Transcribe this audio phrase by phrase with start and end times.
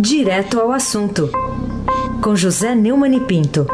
[0.00, 1.28] Direto ao assunto,
[2.22, 3.66] com José Neumann e Pinto.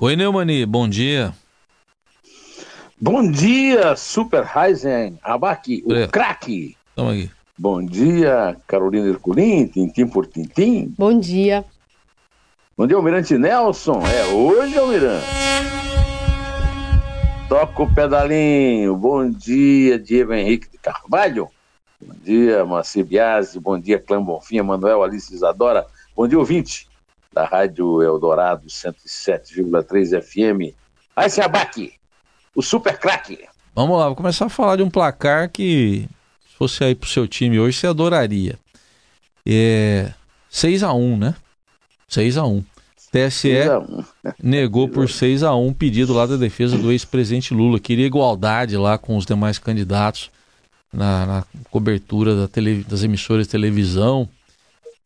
[0.00, 1.34] Oi, Neumani, bom dia.
[2.98, 6.74] Bom dia, Super Heisen, Abaque, o craque.
[6.96, 7.30] Tamo aqui.
[7.58, 10.94] Bom dia, Carolina Herculin, tintim por tintim.
[10.96, 11.66] Bom dia.
[12.78, 14.00] Bom dia, Almirante Nelson.
[14.06, 15.26] É hoje, Almirante.
[17.54, 18.96] Toca o pedalinho.
[18.96, 21.48] Bom dia, Diego Henrique de Carvalho.
[22.00, 23.60] Bom dia, Moacir Biasi.
[23.60, 25.86] Bom dia, Clã Bonfim, Manuel Alice Isadora.
[26.16, 26.88] Bom dia, ouvinte
[27.32, 30.74] da Rádio Eldorado 107,3 FM.
[31.14, 31.92] Aí se abaque,
[32.56, 33.46] o super craque.
[33.72, 36.08] Vamos lá, vou começar a falar de um placar que,
[36.50, 38.58] se fosse aí pro seu time hoje, você adoraria.
[39.46, 40.12] É
[40.50, 41.36] 6 a 1 né?
[42.08, 42.64] 6 a 1
[43.14, 43.54] TSE
[44.42, 47.78] negou por 6 a 1 pedido lá da defesa do ex-presidente Lula.
[47.78, 50.32] Queria igualdade lá com os demais candidatos
[50.92, 54.28] na, na cobertura da tele, das emissoras de televisão.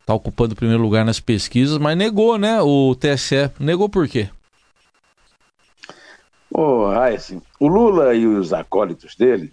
[0.01, 2.63] Está ocupando o primeiro lugar nas pesquisas, mas negou, né?
[2.63, 3.51] O TSE.
[3.61, 4.31] Negou por quê?
[6.51, 6.91] Ô, oh,
[7.61, 9.53] o Lula e os acólitos dele,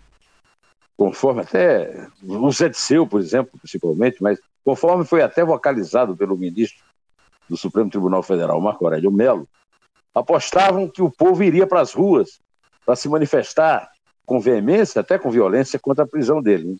[0.96, 6.85] conforme até o Zé Seu, por exemplo, principalmente, mas conforme foi até vocalizado pelo ministro
[7.50, 9.48] do Supremo Tribunal Federal, Marco Aurélio Melo,
[10.14, 12.40] apostavam que o povo iria para as ruas
[12.86, 13.90] para se manifestar
[14.26, 16.72] com veemência, até com violência, contra a prisão dele.
[16.72, 16.76] Né?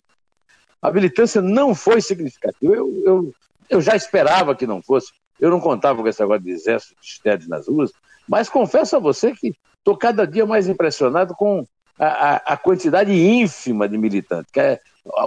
[0.80, 2.74] A militância não foi significativa.
[2.74, 3.34] Eu, eu,
[3.68, 5.12] eu já esperava que não fosse.
[5.38, 7.92] Eu não contava com esse negócio de exército de TED nas ruas,
[8.26, 11.66] mas confesso a você que estou cada dia mais impressionado com
[11.98, 14.50] a, a, a quantidade ínfima de militantes.
[14.56, 14.80] É,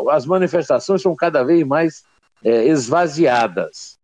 [0.09, 2.03] as manifestações são cada vez mais
[2.43, 3.98] é, esvaziadas.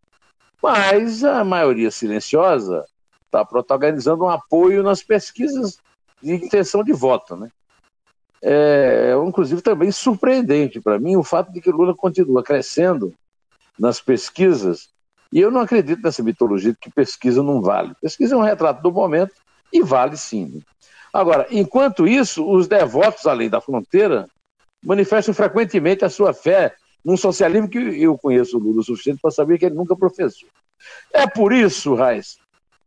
[0.62, 2.86] Mas a maioria silenciosa
[3.26, 5.78] está protagonizando um apoio nas pesquisas
[6.22, 7.36] de intenção de voto.
[7.36, 7.50] Né?
[8.42, 13.14] É, inclusive, também surpreendente para mim o fato de que Lula continua crescendo
[13.78, 14.90] nas pesquisas,
[15.32, 17.94] e eu não acredito nessa mitologia de que pesquisa não vale.
[18.02, 19.34] Pesquisa é um retrato do momento
[19.72, 20.64] e vale sim.
[21.12, 24.28] Agora, enquanto isso, os devotos além da fronteira
[24.84, 29.30] manifestam frequentemente a sua fé num socialismo que eu conheço o Lula o suficiente para
[29.30, 30.50] saber que ele nunca professou.
[31.14, 32.40] É por isso, Raiz,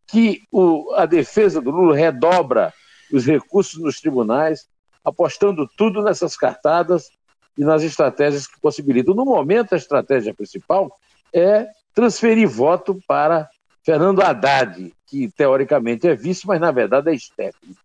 [0.09, 2.75] que o, a defesa do Lula redobra
[3.13, 4.67] os recursos nos tribunais,
[5.05, 7.11] apostando tudo nessas cartadas
[7.57, 9.15] e nas estratégias que possibilitam.
[9.15, 10.93] No momento, a estratégia principal
[11.33, 13.49] é transferir voto para
[13.85, 17.77] Fernando Haddad, que teoricamente é vice, mas na verdade é Stephanie.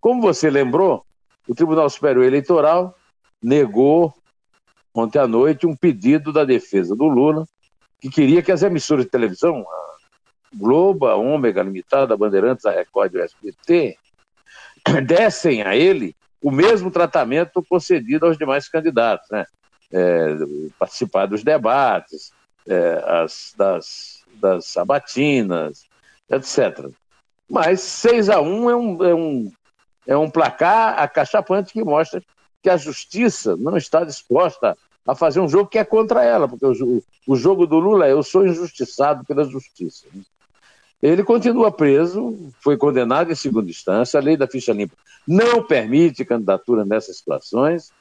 [0.00, 1.04] Como você lembrou,
[1.46, 2.96] o Tribunal Superior Eleitoral
[3.42, 4.14] negou
[4.94, 7.46] ontem à noite um pedido da defesa do Lula,
[8.00, 9.92] que queria que as emissoras de televisão, a
[10.54, 13.96] Globo, a Ômega Limitada, a Bandeirantes, a Record e o SBT,
[15.06, 19.46] dessem a ele o mesmo tratamento concedido aos demais candidatos, né?
[19.94, 20.36] É,
[20.78, 22.32] participar dos debates,
[22.66, 25.84] é, as, das, das sabatinas,
[26.30, 26.88] etc.
[27.48, 29.52] Mas 6 a 1 é um, é um,
[30.06, 32.22] é um placar acachapante que mostra
[32.62, 36.64] que a justiça não está disposta a fazer um jogo que é contra ela, porque
[36.64, 40.06] o, o jogo do Lula é eu sou injustiçado pela justiça.
[41.02, 44.94] Ele continua preso, foi condenado em segunda instância, a lei da ficha limpa
[45.26, 47.92] não permite candidatura nessas situações.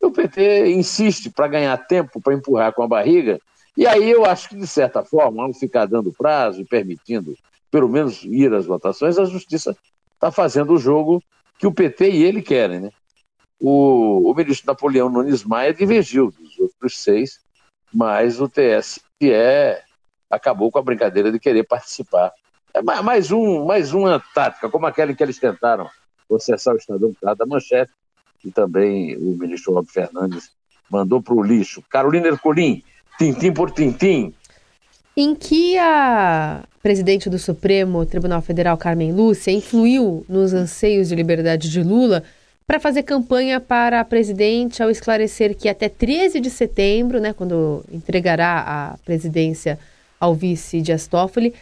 [0.00, 3.40] O PT insiste para ganhar tempo, para empurrar com a barriga,
[3.76, 7.36] e aí eu acho que, de certa forma, ao ficar dando prazo e permitindo,
[7.70, 9.76] pelo menos, ir às votações, a justiça
[10.14, 11.22] está fazendo o jogo
[11.58, 12.90] que o PT e ele querem, né?
[13.60, 17.40] O, o ministro Napoleão Nunes Maia divergiu dos outros seis,
[17.92, 19.00] mas o TSE
[20.28, 22.32] acabou com a brincadeira de querer participar.
[22.74, 25.88] É mais, um, mais uma tática, como aquela que eles tentaram
[26.28, 27.92] processar o Estadão por causa da manchete,
[28.44, 30.50] e também o ministro Rob Fernandes
[30.90, 31.82] mandou para o lixo.
[31.88, 32.82] Carolina Ercolim,
[33.16, 34.34] tintim por tintim.
[35.16, 41.70] Em que a presidente do Supremo Tribunal Federal, Carmen Lúcia, influiu nos anseios de liberdade
[41.70, 42.24] de Lula
[42.66, 47.84] para fazer campanha para a presidente ao esclarecer que até 13 de setembro, né, quando
[47.92, 49.78] entregará a presidência
[50.18, 51.54] ao vice Dias Toffoli,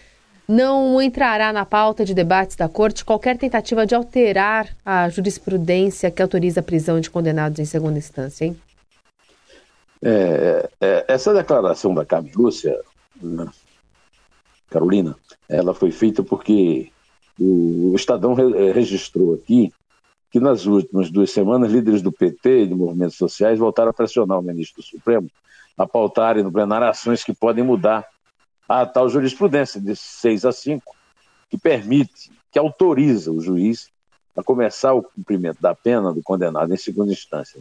[0.46, 6.22] não entrará na pauta de debates da Corte qualquer tentativa de alterar a jurisprudência que
[6.22, 8.56] autoriza a prisão de condenados em segunda instância, hein?
[10.04, 12.76] É, é, essa declaração da Carmen Lúcia,
[13.20, 13.46] né,
[14.68, 15.16] Carolina,
[15.48, 16.90] ela foi feita porque
[17.38, 19.72] o, Estadão re, registrou aqui
[20.32, 24.38] que nas últimas duas semanas, líderes do PT e de movimentos sociais voltaram a pressionar
[24.38, 25.30] o ministro do Supremo
[25.76, 28.08] a pautarem no plenário ações que podem mudar
[28.66, 30.96] a tal jurisprudência de 6 a 5,
[31.50, 33.90] que permite, que autoriza o juiz
[34.34, 37.60] a começar o cumprimento da pena do condenado em segunda instância.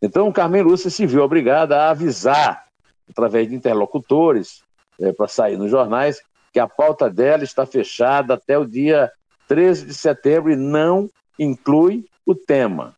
[0.00, 2.66] Então, Carmen Lúcia se viu obrigada a avisar,
[3.10, 4.62] através de interlocutores,
[5.00, 6.22] é, para sair nos jornais,
[6.52, 9.10] que a pauta dela está fechada até o dia
[9.48, 12.96] 13 de setembro e não inclui o tema.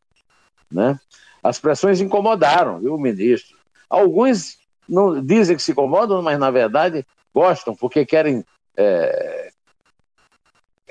[0.70, 0.98] Né?
[1.42, 3.56] As pressões incomodaram, viu, ministro?
[3.88, 4.58] Alguns
[4.88, 8.44] não dizem que se incomodam, mas na verdade gostam, porque querem
[8.76, 9.52] é,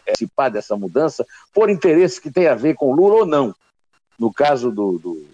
[0.06, 3.54] participar dessa mudança por interesse que tem a ver com Lula ou não.
[4.18, 5.26] No caso do, do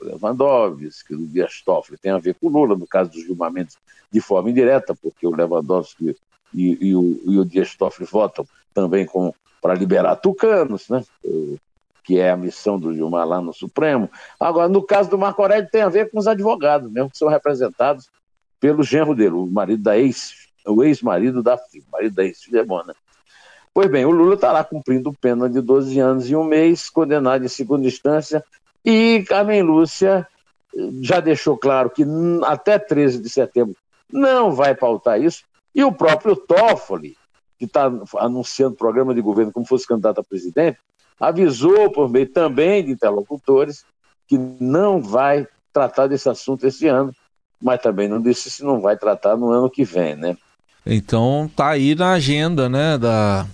[0.00, 3.78] Lewandowski, do Dias Toffoli, tem a ver com Lula, no caso dos Gilmar Mendes,
[4.10, 6.16] de forma indireta, porque o Lewandowski
[6.54, 9.06] e, e, o, e o Dias Toffoli votam também
[9.66, 11.02] para liberar tucanos, né?
[12.04, 14.08] que é a missão do Gilmar lá no Supremo.
[14.38, 17.26] Agora, no caso do Marco Aurélio, tem a ver com os advogados, mesmo que são
[17.26, 18.08] representados
[18.60, 20.34] pelo genro dele, o marido da ex,
[20.64, 22.94] o ex-marido da filha, marido da ex-filha é bom, né?
[23.74, 27.44] Pois bem, o Lula está lá cumprindo pena de 12 anos e um mês, condenado
[27.44, 28.44] em segunda instância,
[28.84, 30.28] e Carmen Lúcia
[31.02, 32.06] já deixou claro que
[32.44, 33.74] até 13 de setembro
[34.12, 35.42] não vai pautar isso,
[35.74, 37.16] e o próprio Toffoli,
[37.58, 40.78] que está anunciando programa de governo como fosse candidato a presidente,
[41.18, 43.84] avisou por meio também de interlocutores
[44.28, 47.14] que não vai tratar desse assunto esse ano,
[47.62, 50.36] mas também não disse se não vai tratar no ano que vem, né?
[50.84, 53.46] Então tá aí na agenda, né, da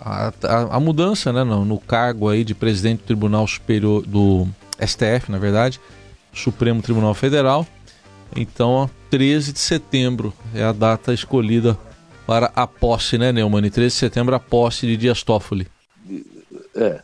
[0.00, 4.46] a, a, a mudança, né, no, no, cargo aí de presidente do Tribunal Superior do
[4.80, 5.80] STF, na verdade,
[6.32, 7.66] Supremo Tribunal Federal.
[8.34, 11.76] Então, 13 de setembro é a data escolhida
[12.30, 13.68] para a posse, né, Neumann?
[13.68, 15.66] 13 de setembro a posse de Dias Toffoli.
[16.76, 17.02] É.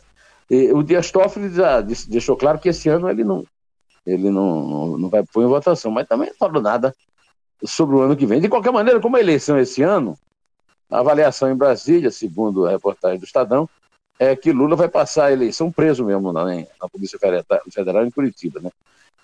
[0.49, 3.45] E o Dias Toffoli já deixou claro que esse ano ele não,
[4.05, 6.95] ele não, não, não vai pôr em votação, mas também não falou nada
[7.61, 8.39] sobre o ano que vem.
[8.39, 10.17] De qualquer maneira, como a eleição é esse ano,
[10.89, 13.69] a avaliação em Brasília, segundo a reportagem do Estadão,
[14.17, 17.19] é que Lula vai passar a eleição preso mesmo na, na Polícia
[17.69, 18.61] Federal em Curitiba.
[18.61, 18.71] Né?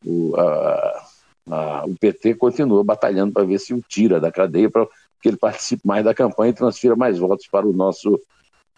[0.05, 1.07] O, a,
[1.49, 4.85] a, o PT continua batalhando para ver se o tira da cadeia para
[5.23, 8.19] que ele participe mais da campanha e transfira mais votos para o nosso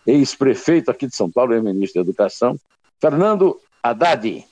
[0.06, 2.56] ex-prefeito aqui de São Paulo, ex-ministro da Educação,
[3.02, 4.46] Fernando Haddad.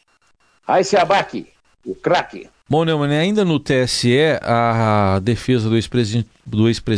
[0.67, 1.45] Aí se abaque,
[1.85, 2.49] o craque.
[2.67, 6.27] Bom, Neumann, ainda no TSE, a defesa do ex-presidente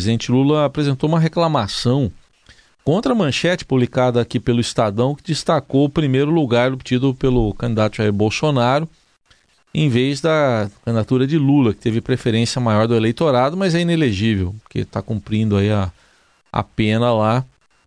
[0.09, 2.09] ex Lula apresentou uma reclamação
[2.81, 7.97] contra a manchete publicada aqui pelo Estadão, que destacou o primeiro lugar obtido pelo candidato
[7.97, 8.87] Jair Bolsonaro,
[9.77, 14.55] em vez da candidatura de Lula, que teve preferência maior do eleitorado, mas é inelegível,
[14.63, 15.91] porque está cumprindo aí a,
[16.49, 17.43] a pena lá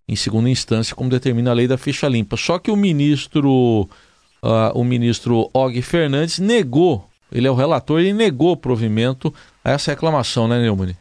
[0.06, 2.36] em segunda instância, como determina a lei da ficha limpa.
[2.36, 3.88] Só que o ministro,
[4.42, 9.32] uh, o ministro Og Fernandes negou, ele é o relator, e negou provimento
[9.64, 10.94] a essa reclamação, né, Neumann?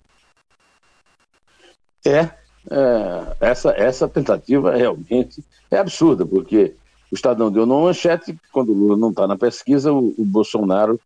[2.06, 2.30] É,
[2.72, 6.74] é, essa, essa tentativa realmente é absurda, porque
[7.12, 11.00] o Estadão deu uma manchete, quando o Lula não está na pesquisa, o, o, Bolsonaro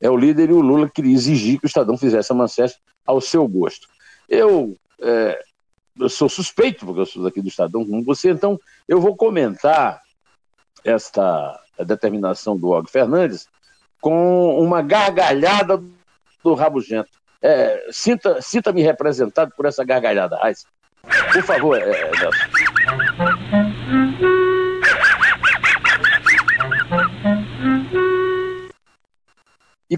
[0.00, 3.20] é o líder e o Lula queria exigir que o Estadão fizesse a manchete ao
[3.20, 3.88] seu gosto.
[4.28, 5.38] Eu é,
[5.98, 8.58] eu sou suspeito, porque eu sou daqui do Estadão como você, então
[8.88, 10.02] eu vou comentar
[10.82, 13.48] esta determinação do Og Fernandes
[14.00, 15.82] com uma gargalhada
[16.42, 17.10] do Rabugento.
[17.40, 20.66] É, sinta, sinta-me representado por essa gargalhada, Raiz.
[21.32, 22.44] Por favor, é, é, Nelson.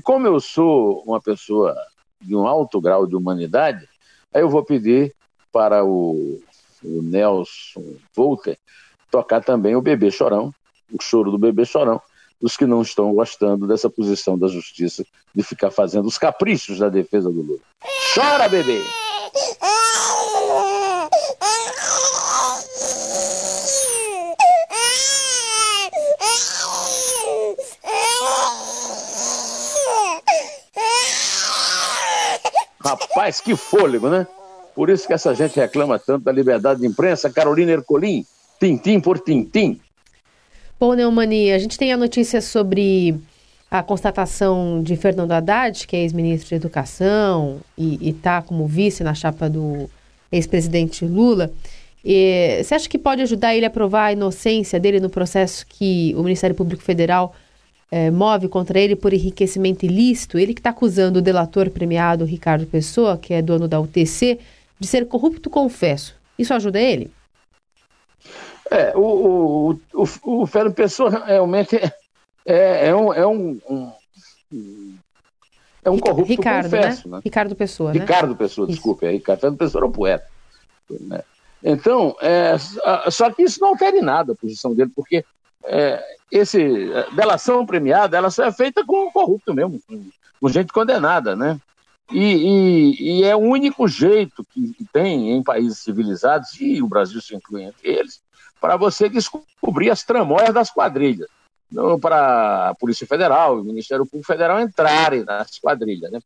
[0.06, 1.76] Como eu sou uma pessoa
[2.20, 3.88] de um alto grau de humanidade,
[4.32, 5.12] aí eu vou pedir
[5.52, 6.40] para o,
[6.84, 8.56] o Nelson Volker
[9.10, 10.54] tocar também o Bebê Chorão,
[10.92, 12.00] o choro do Bebê Chorão,
[12.40, 16.88] dos que não estão gostando dessa posição da justiça de ficar fazendo os caprichos da
[16.88, 17.60] defesa do Lula.
[18.14, 18.80] Chora, bebê!
[32.86, 34.26] Rapaz, que fôlego, né?
[34.74, 37.28] Por isso que essa gente reclama tanto da liberdade de imprensa.
[37.30, 38.24] Carolina Ercolim,
[38.60, 39.80] tintim por tintim.
[40.78, 43.18] Bom, Neumani, a gente tem a notícia sobre
[43.70, 49.14] a constatação de Fernando Haddad, que é ex-ministro de Educação e está como vice na
[49.14, 49.90] chapa do
[50.30, 51.50] ex-presidente Lula.
[52.04, 56.14] E, você acha que pode ajudar ele a provar a inocência dele no processo que
[56.16, 57.34] o Ministério Público Federal
[57.90, 60.38] é, move contra ele por enriquecimento ilícito?
[60.38, 64.38] Ele que está acusando o delator premiado Ricardo Pessoa, que é dono da UTC,
[64.78, 66.14] de ser corrupto confesso.
[66.38, 67.10] Isso ajuda ele?
[68.70, 71.92] É, o, o, o, o Fernando Pessoa realmente é,
[72.44, 73.92] é, é, um, é um, um
[75.84, 77.08] é um corrupto Ricardo, confesso.
[77.08, 77.16] Né?
[77.16, 77.22] né?
[77.24, 78.00] Ricardo Pessoa, né?
[78.00, 80.26] Ricardo Pessoa, desculpe, é Ricardo Fernando Pessoa era um poeta.
[80.90, 81.22] Né?
[81.62, 82.56] Então, é,
[83.10, 85.24] só que isso não altera em nada a posição dele, porque
[85.64, 89.80] é, esse delação premiada, ela só é feita com corrupto mesmo,
[90.40, 91.58] com gente condenada, né?
[92.12, 97.20] E, e, e, é o único jeito que tem em países civilizados, e o Brasil
[97.20, 98.20] se inclui entre eles,
[98.60, 101.28] para você descobrir as tramóias das quadrilhas.
[102.00, 106.12] Para a Polícia Federal, o Ministério Público Federal entrarem nas quadrilhas.
[106.12, 106.20] Né?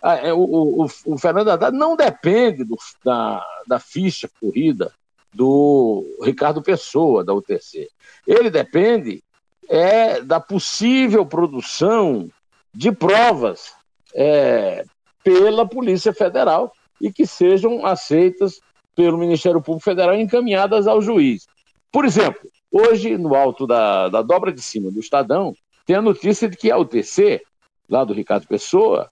[0.00, 4.92] Ah, é, o, o, o, Fernando Haddad não depende do, da, da ficha corrida
[5.34, 7.88] do Ricardo Pessoa, da UTC.
[8.26, 9.22] Ele depende
[9.68, 12.28] é, da possível produção
[12.72, 13.72] de provas
[14.14, 14.84] é,
[15.22, 18.60] pela Polícia Federal e que sejam aceitas
[18.94, 21.46] pelo Ministério Público Federal e encaminhadas ao juiz.
[21.90, 26.48] Por exemplo, hoje, no alto da, da dobra de cima do Estadão, tem a notícia
[26.48, 27.42] de que a UTC,
[27.88, 29.10] lá do Ricardo Pessoa,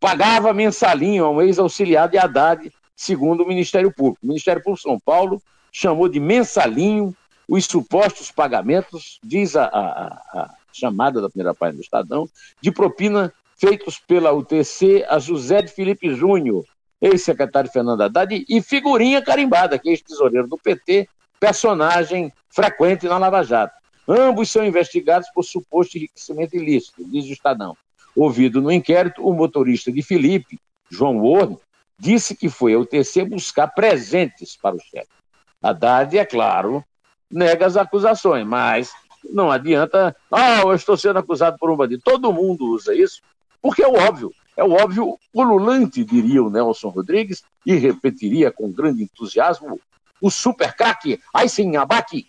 [0.00, 4.20] pagava mensalinho a um ex-auxiliar de Haddad, segundo o Ministério Público.
[4.22, 5.42] O Ministério Público de São Paulo
[5.72, 7.14] chamou de mensalinho
[7.48, 12.28] os supostos pagamentos, diz a, a, a chamada da primeira página do Estadão,
[12.60, 16.64] de propina feitos pela UTC a José de Felipe Júnior,
[17.00, 21.08] ex-secretário Fernando Haddad, e figurinha carimbada, que é ex-tesoureiro do PT,
[21.40, 23.74] personagem frequente na Lava Jato.
[24.06, 27.76] Ambos são investigados por suposto enriquecimento ilícito, diz o Estadão.
[28.14, 31.56] Ouvido no inquérito, o motorista de Felipe, João Ward,
[32.02, 35.06] disse que foi ao UTC buscar presentes para o chefe.
[35.62, 36.84] Haddad, é claro,
[37.30, 38.92] nega as acusações, mas
[39.30, 42.02] não adianta, ah, eu estou sendo acusado por um bandido.
[42.04, 43.22] Todo mundo usa isso
[43.62, 48.72] porque é o óbvio, é o óbvio pululante, diria o Nelson Rodrigues, e repetiria com
[48.72, 49.80] grande entusiasmo
[50.20, 52.26] o super craque Aysen Abaki.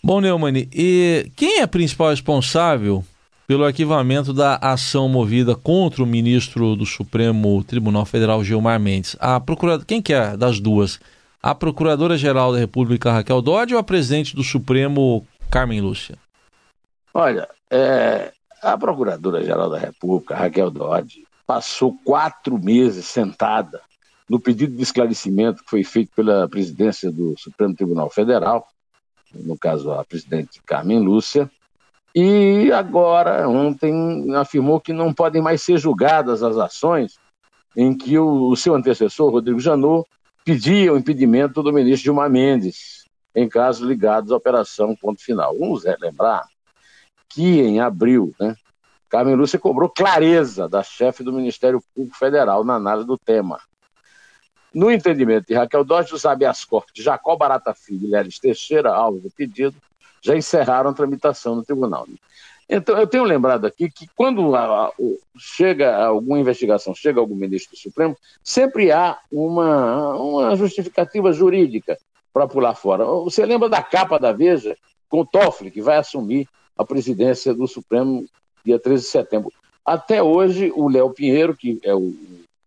[0.00, 3.04] Bom, Neumann, e quem é principal responsável
[3.46, 9.16] pelo arquivamento da ação movida contra o ministro do Supremo Tribunal Federal, Gilmar Mendes?
[9.20, 10.98] A procuradora, quem que é das duas?
[11.42, 16.16] A Procuradora-Geral da República, Raquel Dodge, ou a presidente do Supremo, Carmen Lúcia?
[17.12, 18.32] Olha, é,
[18.62, 23.82] a Procuradora-Geral da República, Raquel Dodge, passou quatro meses sentada
[24.28, 28.66] no pedido de esclarecimento que foi feito pela presidência do Supremo Tribunal Federal,
[29.34, 31.50] no caso a presidente Carmen Lúcia,
[32.14, 37.18] e agora, ontem, afirmou que não podem mais ser julgadas as ações
[37.76, 40.08] em que o, o seu antecessor, Rodrigo Janot,
[40.44, 43.04] pedia o impedimento do ministro Gilmar Mendes,
[43.34, 45.58] em casos ligados à Operação Ponto Final.
[45.58, 46.44] Vamos lembrar
[47.28, 48.54] que em abril, né,
[49.08, 53.58] Carmen Lúcia cobrou clareza da chefe do Ministério Público Federal na análise do tema.
[54.72, 58.92] No entendimento de Raquel Dodge, os habeas corpus de Jacó Barata Filho e Leris Teixeira,
[58.92, 59.76] alvo do pedido,
[60.24, 62.06] já encerraram a tramitação no tribunal.
[62.68, 64.92] Então, eu tenho lembrado aqui que quando a, a,
[65.38, 71.98] chega alguma investigação, chega algum ministro do Supremo, sempre há uma, uma justificativa jurídica
[72.32, 73.04] para pular fora.
[73.04, 74.76] Você lembra da capa da Veja
[75.10, 78.24] com o Toffoli, que vai assumir a presidência do Supremo
[78.64, 79.52] dia 13 de setembro.
[79.84, 82.14] Até hoje, o Léo Pinheiro, que é o,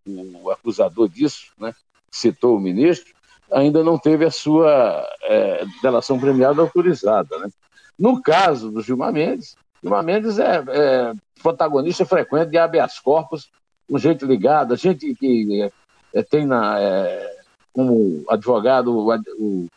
[0.05, 1.73] o acusador disso, né,
[2.11, 3.16] citou o ministro,
[3.51, 7.37] ainda não teve a sua é, delação premiada autorizada.
[7.39, 7.49] Né?
[7.97, 13.49] No caso do Gilmar Mendes, Gilmar Mendes é, é protagonista frequente de habeas corpus,
[13.89, 15.69] com gente ligada, gente que
[16.13, 17.37] é, tem na, é,
[17.73, 19.67] como advogado o, o,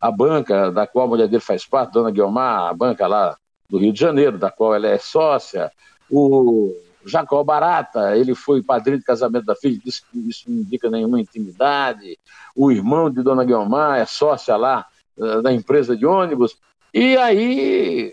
[0.00, 3.36] a banca da qual a mulher dele faz parte, Dona Guilmar, a banca lá
[3.68, 5.70] do Rio de Janeiro, da qual ela é sócia.
[6.10, 10.90] O Jacó Barata, ele foi padrinho de casamento da filha, disse que isso não indica
[10.90, 12.18] nenhuma intimidade.
[12.54, 14.86] O irmão de Dona Guilmar é sócia lá
[15.18, 16.58] eh, da empresa de ônibus.
[16.92, 18.12] E aí,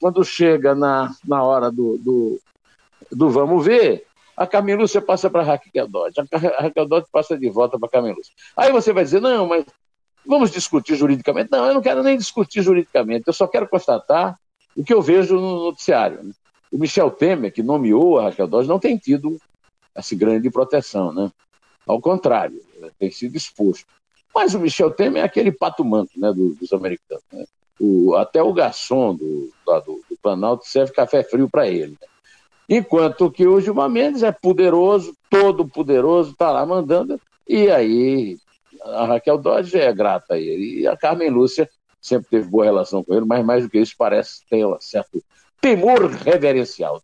[0.00, 2.40] quando chega na, na hora do, do,
[3.10, 7.48] do vamos ver, a Carmen Lúcia passa para Raquel Dodge, a Raquel Dodge passa de
[7.50, 8.34] volta para a Carmen Lúcia.
[8.56, 9.64] Aí você vai dizer, não, mas
[10.24, 11.50] Vamos discutir juridicamente?
[11.50, 14.38] Não, eu não quero nem discutir juridicamente, eu só quero constatar
[14.76, 16.22] o que eu vejo no noticiário.
[16.22, 16.32] Né?
[16.72, 19.38] O Michel Temer, que nomeou a Raquel Dodge, não tem tido
[19.94, 21.30] essa grande proteção, né?
[21.86, 22.60] Ao contrário,
[22.98, 23.86] tem sido exposto.
[24.34, 27.24] Mas o Michel Temer é aquele pato manto né, dos, dos americanos.
[27.30, 27.44] Né?
[27.78, 31.98] O, até o garçom do, do, do Planalto serve café frio para ele.
[32.00, 32.08] Né?
[32.68, 38.38] Enquanto que o Gilmar Mendes é poderoso, todo poderoso, está lá mandando, e aí
[38.82, 40.80] a Raquel Dodge é grata a ele.
[40.80, 41.68] E a Carmen Lúcia
[42.00, 45.22] sempre teve boa relação com ele, mas mais do que isso, parece ter um certo
[45.62, 47.00] temor reverencial.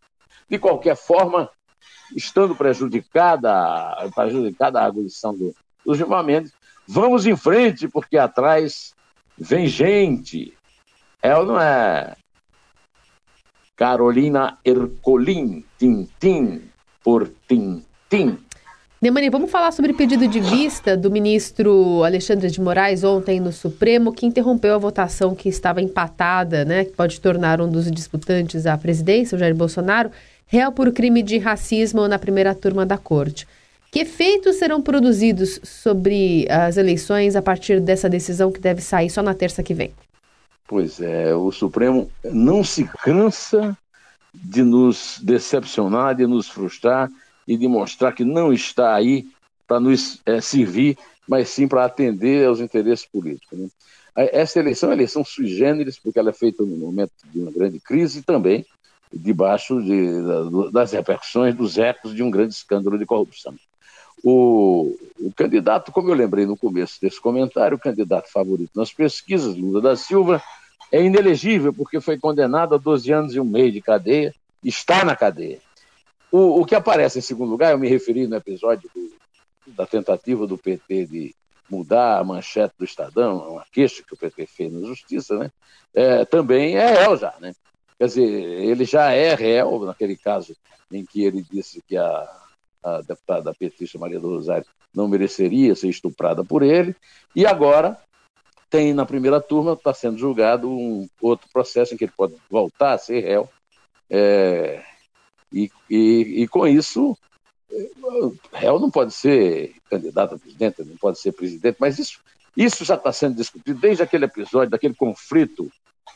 [0.51, 1.49] De qualquer forma,
[2.15, 5.55] estando prejudicada, prejudicada a agudição do,
[5.87, 6.53] do Gilmar Mendes,
[6.87, 8.95] vamos em frente, porque atrás
[9.39, 10.53] vem gente.
[11.23, 12.17] É ou não é?
[13.77, 16.69] Carolina Ercolim, Tintim
[17.03, 18.39] por Tintim.
[19.01, 23.53] Nemani, vamos falar sobre o pedido de vista do ministro Alexandre de Moraes ontem no
[23.53, 28.67] Supremo, que interrompeu a votação que estava empatada, né, que pode tornar um dos disputantes
[28.67, 30.11] à presidência, o Jair Bolsonaro,
[30.49, 33.47] réu por crime de racismo na primeira turma da corte.
[33.93, 39.23] Que efeitos serão produzidos sobre as eleições a partir dessa decisão que deve sair só
[39.23, 39.93] na terça que vem?
[40.67, 43.79] Pois é, o Supremo não se cansa
[44.35, 47.09] de nos decepcionar, de nos frustrar
[47.49, 49.27] e de mostrar que não está aí
[49.67, 53.59] para nos é, servir, mas sim para atender aos interesses políticos.
[53.59, 53.69] Né?
[54.15, 57.81] Essa eleição é eleição sui generis, porque ela é feita no momento de uma grande
[57.81, 58.67] crise também,
[59.11, 63.55] debaixo de, das repercussões, dos ecos de um grande escândalo de corrupção.
[64.23, 69.57] O, o, candidato, como eu lembrei no começo desse comentário, o candidato favorito nas pesquisas,
[69.57, 70.43] Lula da Silva,
[70.93, 75.15] é inelegível porque foi condenado a 12 anos e um mês de cadeia, está na
[75.15, 75.61] cadeia.
[76.31, 80.47] O, o que aparece em segundo lugar, eu me referi no episódio do, da tentativa
[80.47, 81.35] do PT de
[81.71, 85.51] mudar a manchete do Estadão, uma queixa que o PT fez na Justiça, né?
[85.95, 87.53] É, também é réu já, né?
[87.99, 90.57] Quer dizer, ele já é réu, naquele caso
[90.91, 92.43] em que ele disse que a,
[92.83, 96.95] a deputada petista Maria do Rosário não mereceria ser estuprada por ele,
[97.35, 97.99] e agora
[98.71, 102.93] tem na primeira turma, está sendo julgado um outro processo em que ele pode voltar
[102.93, 103.49] a ser réu,
[104.11, 104.83] é,
[105.53, 107.17] e, e, e, com isso,
[108.53, 112.21] réu não pode ser candidato a presidente, não pode ser presidente, mas isso,
[112.57, 115.71] isso já está sendo discutido desde aquele episódio, daquele conflito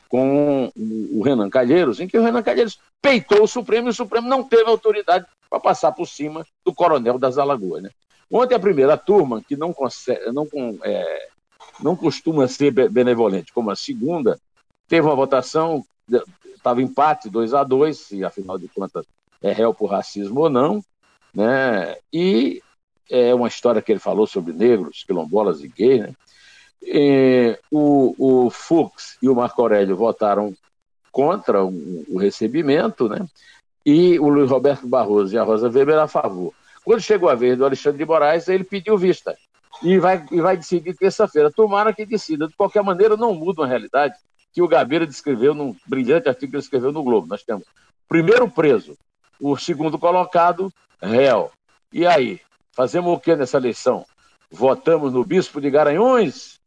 [0.08, 4.28] com o Renan Calheiros, em que o Renan Calheiros peitou o Supremo e o Supremo
[4.28, 7.82] não teve autoridade para passar por cima do coronel das Alagoas.
[7.82, 7.90] Né?
[8.30, 10.46] Ontem a primeira turma, que não, consegue, não,
[10.82, 11.28] é,
[11.80, 14.38] não costuma ser benevolente, como a segunda,
[14.86, 15.84] teve uma votação,
[16.54, 19.06] estava empate 2 a 2 e afinal de contas
[19.42, 20.82] é réu por racismo ou não,
[21.34, 21.96] né?
[22.12, 22.62] E
[23.11, 26.14] é uma história que ele falou sobre negros, quilombolas e gays, né?
[26.82, 30.54] E o, o Fux e o Marco Aurélio votaram
[31.11, 33.26] contra o, o recebimento, né?
[33.84, 36.52] E o Luiz Roberto Barroso e a Rosa Weber a favor.
[36.84, 39.36] Quando chegou a vez do Alexandre de Moraes, ele pediu vista
[39.82, 41.50] e vai, e vai decidir terça-feira.
[41.50, 42.49] Tomara que decida.
[42.49, 44.14] De qualquer maneira, não muda a realidade
[44.52, 47.26] que o Gabeira descreveu num brilhante artigo que ele escreveu no Globo.
[47.26, 47.64] Nós temos
[48.08, 48.97] primeiro preso,
[49.43, 51.50] o segundo colocado, réu.
[51.93, 52.41] E aí?
[52.71, 54.07] Fazemos o que nessa eleição?
[54.50, 56.61] Votamos no bispo de Garanhuns?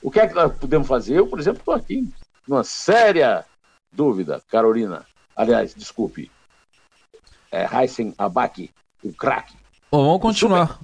[0.00, 1.18] O que é que nós podemos fazer?
[1.18, 2.08] Eu, por exemplo, estou aqui
[2.46, 3.44] numa séria
[3.92, 5.04] dúvida, Carolina.
[5.34, 6.30] Aliás, desculpe,
[7.50, 8.70] é Heisen Abaki,
[9.02, 9.56] o craque.
[9.90, 10.78] Bom, vamos continuar.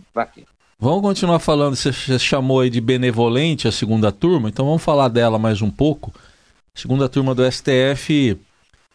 [0.79, 1.77] Vamos continuar falando.
[1.77, 6.13] Você chamou aí de benevolente a segunda turma, então vamos falar dela mais um pouco.
[6.75, 8.37] Segunda turma do STF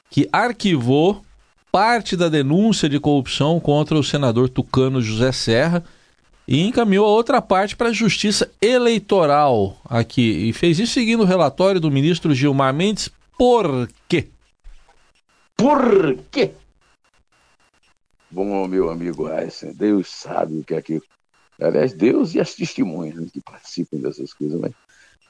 [0.09, 1.23] que arquivou
[1.75, 5.83] parte da denúncia de corrupção contra o senador tucano José Serra
[6.47, 10.47] e encaminhou a outra parte para a Justiça Eleitoral aqui.
[10.47, 13.09] E fez isso seguindo o relatório do ministro Gilmar Mendes.
[13.37, 14.29] Por quê?
[15.57, 16.53] Por quê?
[18.31, 21.01] Bom, meu amigo Heisen, Deus sabe o que é que.
[21.59, 24.71] Aliás, Deus e as testemunhas né, que participam dessas coisas, mas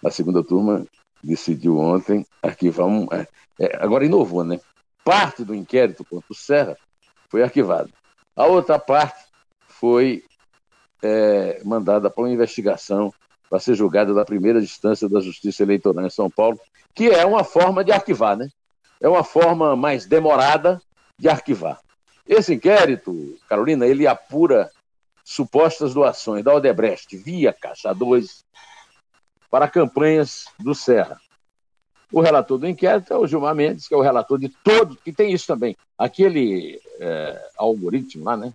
[0.06, 0.86] a segunda turma
[1.24, 3.08] decidiu ontem arquivar um.
[3.12, 3.28] É,
[3.60, 4.60] é agora inovou, né?
[5.06, 6.76] Parte do inquérito contra o Serra
[7.30, 7.90] foi arquivada.
[8.36, 9.24] A outra parte
[9.68, 10.24] foi
[11.02, 13.14] é, mandada para uma investigação
[13.48, 16.60] para ser julgada da primeira instância da Justiça Eleitoral em São Paulo,
[16.94, 18.50] que é uma forma de arquivar, né?
[19.00, 20.82] É uma forma mais demorada
[21.18, 21.80] de arquivar.
[22.28, 24.72] Esse inquérito, Carolina, ele apura
[25.24, 28.44] supostas doações da Odebrecht via Caixa 2
[29.52, 31.20] para campanhas do Serra.
[32.16, 35.12] O relator do inquérito é o Gilmar Mendes, que é o relator de todo, que
[35.12, 35.76] tem isso também.
[35.98, 38.54] Aquele é, algoritmo lá, né,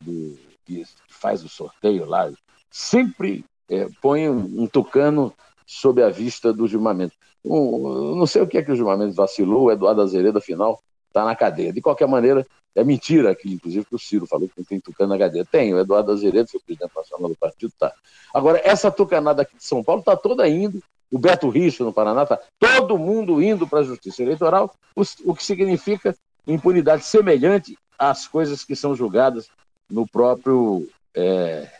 [0.00, 2.32] do, que faz o sorteio lá,
[2.70, 5.30] sempre é, põe um, um, tucano
[5.66, 7.14] sob a vista do Gilmar Mendes.
[7.44, 10.82] Um, não sei o que é que o Gilmar Mendes vacilou, o Eduardo Azeredo, afinal,
[11.08, 11.70] está na cadeia.
[11.70, 15.10] De qualquer maneira, é mentira que, inclusive, que o Ciro falou que não tem tucano
[15.10, 15.44] na cadeia.
[15.44, 17.92] Tem, o Eduardo Azeredo, foi presidente nacional do partido, tá.
[18.32, 22.24] Agora, essa tucanada aqui de São Paulo está toda indo o Beto Richo no Paraná,
[22.24, 28.26] tá todo mundo indo para a justiça eleitoral, o, o, que significa impunidade semelhante às
[28.26, 29.50] coisas que são julgadas
[29.90, 31.70] no próprio é,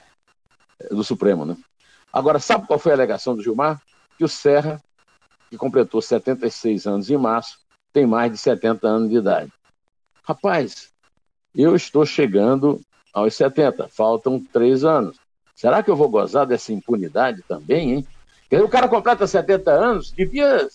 [0.90, 1.46] do Supremo.
[1.46, 1.56] Né?
[2.12, 3.80] Agora, sabe qual foi a alegação do Gilmar?
[4.18, 4.82] Que o Serra,
[5.48, 7.58] que completou 76 anos em março,
[7.90, 9.50] tem mais de 70 anos de idade.
[10.22, 10.90] Rapaz,
[11.54, 12.82] eu estou chegando
[13.14, 15.16] aos 70, faltam três anos.
[15.54, 18.06] Será que eu vou gozar dessa impunidade também, hein?
[18.60, 20.68] O cara completa 70 anos, devia,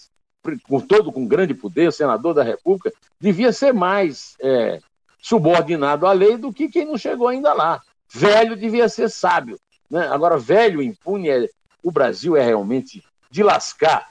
[0.68, 4.80] com todo com grande poder, senador da República, devia ser mais é,
[5.22, 7.82] subordinado à lei do que quem não chegou ainda lá.
[8.12, 9.60] velho devia ser sábio.
[9.90, 10.08] Né?
[10.08, 11.50] Agora, velho impune, é...
[11.84, 14.08] o Brasil é realmente de lascar.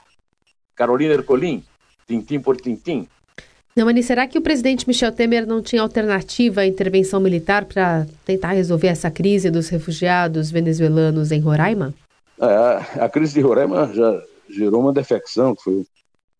[0.75, 1.63] Carolina Ercolim,
[2.07, 3.07] tintim por tintim.
[3.75, 8.07] Não, Ani, será que o presidente Michel Temer não tinha alternativa à intervenção militar para
[8.25, 11.93] tentar resolver essa crise dos refugiados venezuelanos em Roraima?
[12.39, 15.85] É, a crise de Roraima já gerou uma defecção, que foi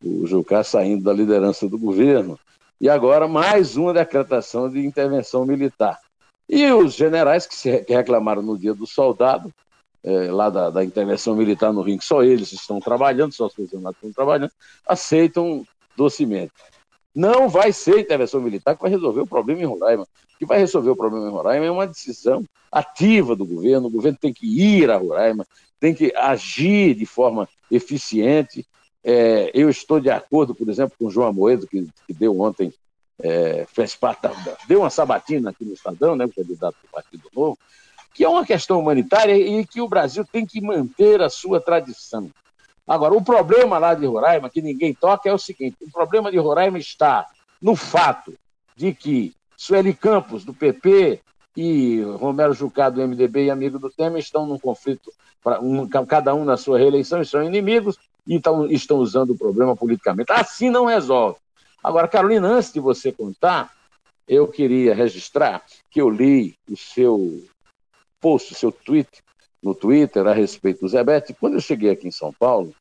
[0.04, 2.40] o Jucá saindo da liderança do governo,
[2.80, 6.00] e agora mais uma decretação de intervenção militar.
[6.48, 9.52] E os generais que, se, que reclamaram no dia do soldado,
[10.04, 13.54] é, lá da, da, intervenção militar no Rio, que só eles estão trabalhando, só os
[13.54, 14.52] funcionários estão trabalhando,
[14.88, 15.66] aceitam
[15.98, 16.54] docemente.
[17.18, 20.04] Não vai ser intervenção militar que vai resolver o problema em Roraima.
[20.04, 23.88] O que vai resolver o problema em Roraima é uma decisão ativa do governo.
[23.88, 25.44] O governo tem que ir a Roraima,
[25.80, 28.64] tem que agir de forma eficiente.
[29.04, 32.72] É, eu estou de acordo, por exemplo, com o João Amoedo, que, que deu ontem,
[33.20, 34.32] é, fez parte da,
[34.68, 37.58] deu uma sabatina aqui no Estadão, né, o candidato do Partido Novo,
[38.14, 42.30] que é uma questão humanitária e que o Brasil tem que manter a sua tradição.
[42.88, 46.38] Agora, o problema lá de Roraima, que ninguém toca, é o seguinte: o problema de
[46.38, 47.26] Roraima está
[47.62, 48.34] no fato
[48.76, 51.22] de que Sueli Campos, do PP,
[51.58, 55.12] e Romero Jucá, do MDB e amigo do Temer, estão num conflito,
[55.60, 57.98] um, cada um na sua reeleição, são inimigos,
[58.28, 60.32] e então, estão usando o problema politicamente.
[60.32, 61.40] Assim não resolve.
[61.84, 63.74] Agora, Carolina, antes de você contar,
[64.28, 67.44] eu queria registrar que eu li o seu
[68.22, 69.10] post, o seu tweet
[69.62, 71.34] no Twitter a respeito do Zé Beto.
[71.40, 72.74] Quando eu cheguei aqui em São Paulo,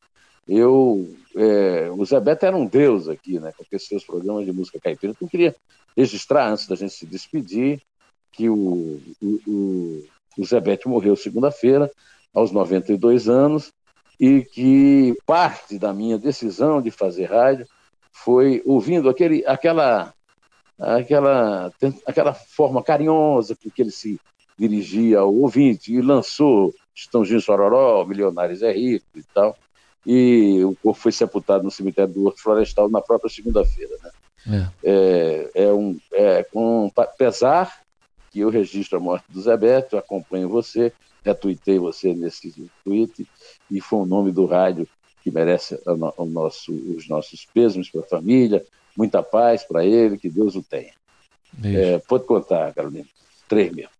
[0.49, 4.53] eu, é, o Zé Beto era um deus aqui, né, com aqueles seus programas de
[4.53, 5.12] música caipira.
[5.12, 5.57] Então, eu queria
[5.97, 7.81] registrar, antes da gente se despedir,
[8.31, 10.05] que o, o,
[10.39, 11.91] o Zé Beto morreu segunda-feira,
[12.33, 13.73] aos 92 anos,
[14.21, 17.67] e que parte da minha decisão de fazer rádio
[18.12, 20.12] foi ouvindo aquele, aquela,
[20.79, 21.73] aquela,
[22.07, 24.19] aquela forma carinhosa com que ele se
[24.59, 29.57] dirigia ao ouvinte e lançou Estãozinho Sororó, Milionários é Rico e tal.
[30.05, 33.97] E o corpo foi sepultado no cemitério do Horto Florestal na própria segunda-feira.
[34.03, 34.71] Né?
[34.85, 35.51] É.
[35.55, 37.81] É, é, um, é com pesar
[38.31, 40.92] que eu registro a morte do Zé Beto, acompanho você,
[41.25, 43.27] retuitei você nesse tweet,
[43.71, 44.87] e foi o nome do rádio
[45.23, 48.64] que merece o nosso, os nossos pêsames para a família,
[48.97, 50.92] muita paz para ele, que Deus o tenha.
[51.64, 53.07] É, pode contar, Carolina.
[53.49, 53.90] Três mesmo.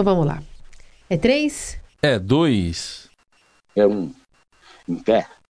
[0.00, 0.42] Então vamos lá.
[1.10, 1.78] É três?
[2.00, 3.10] É dois.
[3.76, 4.10] É um.
[4.88, 5.26] Em pé.